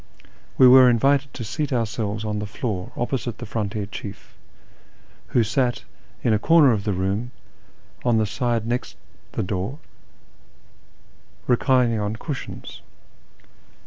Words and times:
We 0.57 0.67
were 0.67 0.89
invited 0.89 1.31
to 1.35 1.43
seat 1.43 1.71
our 1.71 1.85
selves 1.85 2.25
on 2.25 2.39
the 2.39 2.47
floor 2.47 2.91
opposite 2.97 3.37
the 3.37 3.45
frontier 3.45 3.85
chief, 3.85 4.33
who 5.27 5.43
sat 5.43 5.83
in 6.23 6.33
a 6.33 6.39
corner 6.39 6.71
of 6.71 6.85
the 6.85 6.91
room, 6.93 7.29
on 8.03 8.17
the 8.17 8.25
side 8.25 8.65
next 8.65 8.97
the 9.33 9.43
door, 9.43 9.77
reclining 11.45 11.99
on 11.99 11.99
48 11.99 11.99
A 11.99 12.01
YEAR 12.01 12.03
AMONGST 12.03 12.17
THE 12.19 12.25
PERSIANS 12.25 12.65
cushions. 12.81 12.81